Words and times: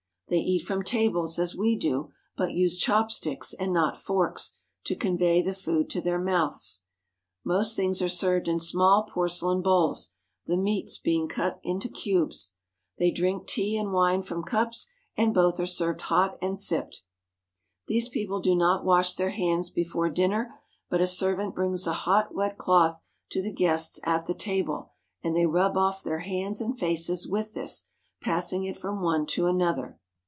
They 0.29 0.39
eat 0.39 0.59
from 0.63 0.83
tables 0.83 1.37
as 1.39 1.57
we 1.57 1.75
do; 1.75 2.13
but 2.37 2.53
use 2.53 2.77
chopsticks, 2.77 3.51
and 3.51 3.73
not 3.73 3.97
forks, 3.97 4.53
to 4.85 4.95
convey 4.95 5.41
the 5.41 5.53
food 5.53 5.89
to 5.89 5.99
their 5.99 6.17
mouths: 6.21 6.83
Most 7.43 7.75
things 7.75 8.01
are 8.01 8.07
served 8.07 8.47
in 8.47 8.61
small 8.61 9.03
porcelain 9.03 9.61
bowls, 9.61 10.13
the 10.45 10.55
meats 10.55 10.97
being 10.97 11.27
cuts 11.27 11.59
into 11.63 11.89
cubes. 11.89 12.55
They 12.97 13.11
drink 13.11 13.45
tea 13.45 13.75
and 13.75 13.91
wine 13.91 14.21
from 14.21 14.43
cups, 14.45 14.87
and 15.17 15.33
both 15.33 15.59
are 15.59 15.65
served 15.65 16.03
hot 16.03 16.37
and 16.41 16.57
sipped. 16.57 17.03
These 17.89 18.07
people 18.07 18.39
do 18.39 18.55
not 18.55 18.85
wash 18.85 19.15
their 19.15 19.31
hands 19.31 19.69
before 19.69 20.09
dinner, 20.09 20.55
but 20.89 21.01
a 21.01 21.07
servant 21.07 21.55
brings 21.55 21.85
a 21.85 21.91
hot, 21.91 22.33
wet 22.33 22.57
cloth 22.57 23.01
to 23.31 23.41
the 23.41 23.51
guests 23.51 23.99
at 24.05 24.27
the 24.27 24.33
table, 24.33 24.91
and 25.21 25.35
they 25.35 25.45
rub 25.45 25.75
off 25.75 26.01
their 26.01 26.19
hands 26.19 26.61
and 26.61 26.79
faces 26.79 27.27
with 27.27 27.53
this, 27.53 27.89
passing 28.21 28.63
it 28.63 28.77
from 28.77 29.01
one 29.01 29.25
to 29.25 29.47
another. 29.47 29.97